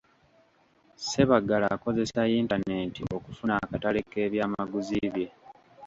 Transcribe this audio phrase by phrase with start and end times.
[1.01, 5.27] Ssebaggala akozesa yintanenti okufuna akatale k’ebyamaguzi bye.